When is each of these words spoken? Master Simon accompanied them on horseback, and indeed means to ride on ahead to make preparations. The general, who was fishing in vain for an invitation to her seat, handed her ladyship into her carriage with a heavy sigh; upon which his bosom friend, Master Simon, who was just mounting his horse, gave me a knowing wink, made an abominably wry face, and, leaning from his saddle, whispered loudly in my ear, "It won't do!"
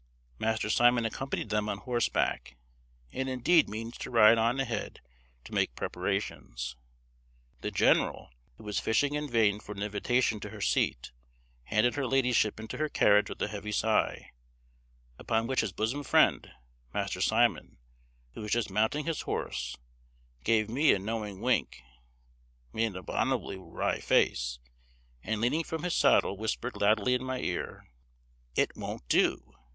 Master 0.39 0.67
Simon 0.71 1.05
accompanied 1.05 1.49
them 1.49 1.69
on 1.69 1.77
horseback, 1.77 2.55
and 3.11 3.29
indeed 3.29 3.69
means 3.69 3.99
to 3.99 4.09
ride 4.09 4.39
on 4.39 4.59
ahead 4.59 4.99
to 5.43 5.53
make 5.53 5.75
preparations. 5.75 6.75
The 7.59 7.69
general, 7.69 8.31
who 8.57 8.63
was 8.63 8.79
fishing 8.79 9.13
in 9.13 9.29
vain 9.29 9.59
for 9.59 9.73
an 9.73 9.83
invitation 9.83 10.39
to 10.39 10.49
her 10.49 10.59
seat, 10.59 11.11
handed 11.65 11.93
her 11.93 12.07
ladyship 12.07 12.59
into 12.59 12.79
her 12.79 12.89
carriage 12.89 13.29
with 13.29 13.39
a 13.43 13.47
heavy 13.47 13.71
sigh; 13.71 14.31
upon 15.19 15.45
which 15.45 15.61
his 15.61 15.71
bosom 15.71 16.01
friend, 16.01 16.49
Master 16.95 17.21
Simon, 17.21 17.77
who 18.33 18.41
was 18.41 18.53
just 18.53 18.71
mounting 18.71 19.05
his 19.05 19.21
horse, 19.21 19.77
gave 20.43 20.67
me 20.67 20.91
a 20.95 20.97
knowing 20.97 21.41
wink, 21.41 21.83
made 22.73 22.85
an 22.87 22.95
abominably 22.95 23.57
wry 23.59 23.99
face, 23.99 24.57
and, 25.23 25.39
leaning 25.39 25.63
from 25.63 25.83
his 25.83 25.93
saddle, 25.93 26.35
whispered 26.37 26.75
loudly 26.75 27.13
in 27.13 27.23
my 27.23 27.39
ear, 27.39 27.87
"It 28.55 28.75
won't 28.75 29.07
do!" 29.07 29.53